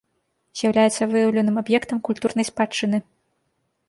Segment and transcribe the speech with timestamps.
[0.59, 2.97] З'яўляецца выяўленым аб'ектам культурнай спадчыны.